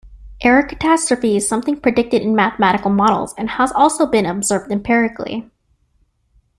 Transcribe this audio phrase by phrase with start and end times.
[0.41, 5.47] Error catastrophe is something predicted in mathematical models and has also been observed empirically.